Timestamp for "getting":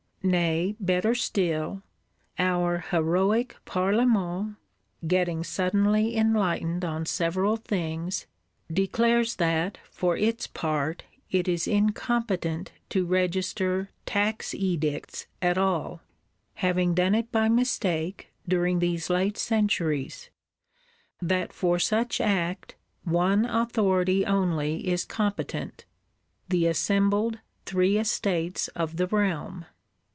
5.07-5.43